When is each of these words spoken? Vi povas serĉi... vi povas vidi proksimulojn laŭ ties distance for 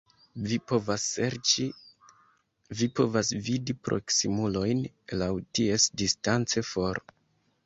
Vi 0.51 0.55
povas 0.69 1.03
serĉi... 1.09 1.65
vi 2.79 2.87
povas 3.01 3.29
vidi 3.49 3.77
proksimulojn 3.89 4.83
laŭ 5.21 5.29
ties 5.61 5.87
distance 6.05 6.67
for 6.73 7.03